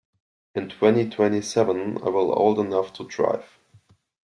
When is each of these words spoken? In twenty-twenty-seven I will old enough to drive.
In 0.55 0.67
twenty-twenty-seven 0.67 1.97
I 1.99 2.09
will 2.09 2.31
old 2.33 2.57
enough 2.57 2.91
to 2.93 3.03
drive. 3.03 3.59